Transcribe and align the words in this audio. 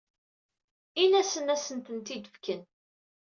Ini-asen 1.01 1.47
ad 1.53 1.55
asent-tent-id-fken. 1.59 2.61